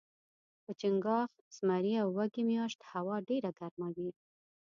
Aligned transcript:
په 0.63 0.71
چنګاښ، 0.79 1.31
زمري 1.57 1.93
او 2.03 2.07
وږي 2.17 2.43
میاشت 2.49 2.79
هوا 2.91 3.17
ډیره 3.29 3.49
ګرمه 3.59 3.87
وي 3.95 4.09